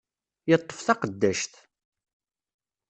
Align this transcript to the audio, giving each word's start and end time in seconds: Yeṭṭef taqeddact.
Yeṭṭef 0.49 0.79
taqeddact. 0.81 1.53